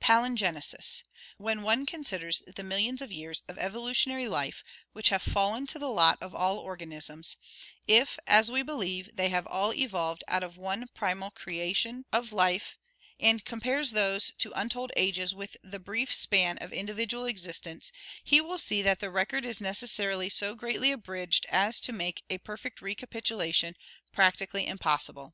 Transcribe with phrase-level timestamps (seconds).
[0.00, 1.04] Palingenesis.—
[1.46, 5.88] When one considers the millions of years of evolutionary life which have fallen to the
[5.88, 7.36] lot of all organisms,
[7.86, 13.38] if, as we believe, they have all evolved out of one primal creation of 213
[13.38, 16.86] 214 ORGANIC EVOLUTION life, and compares those untold ages with the brief span of in
[16.86, 17.92] dividual existence,
[18.24, 22.38] he will see that the record is necessarily so greatly abridged as to make a
[22.38, 23.76] perfect recapitulation
[24.10, 25.32] practically impossible.